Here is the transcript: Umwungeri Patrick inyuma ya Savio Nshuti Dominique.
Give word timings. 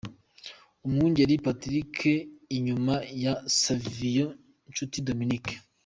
Umwungeri 0.85 1.41
Patrick 1.45 1.95
inyuma 2.55 2.95
ya 3.23 3.33
Savio 3.59 4.27
Nshuti 4.69 4.97
Dominique. 5.09 5.53